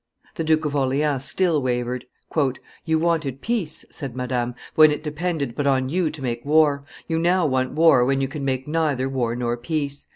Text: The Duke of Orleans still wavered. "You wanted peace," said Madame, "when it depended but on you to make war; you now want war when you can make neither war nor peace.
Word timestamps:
The 0.33 0.43
Duke 0.43 0.65
of 0.65 0.75
Orleans 0.75 1.23
still 1.25 1.61
wavered. 1.61 2.05
"You 2.85 2.97
wanted 2.97 3.39
peace," 3.39 3.85
said 3.91 4.15
Madame, 4.15 4.55
"when 4.73 4.89
it 4.89 5.03
depended 5.03 5.55
but 5.55 5.67
on 5.67 5.89
you 5.89 6.09
to 6.09 6.23
make 6.23 6.43
war; 6.43 6.83
you 7.07 7.19
now 7.19 7.45
want 7.45 7.73
war 7.73 8.03
when 8.03 8.19
you 8.19 8.27
can 8.27 8.43
make 8.43 8.67
neither 8.67 9.07
war 9.07 9.35
nor 9.35 9.55
peace. 9.57 10.07